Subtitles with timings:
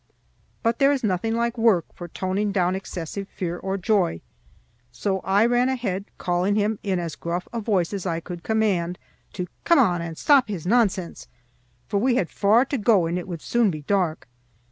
[0.63, 4.21] But there is nothing like work for toning down excessive fear or joy.
[4.91, 8.97] So I ran ahead, calling him in as gruff a voice as I could command
[9.33, 11.27] to come on and stop his nonsense,
[11.87, 14.27] for we had far to go and it would soon be dark.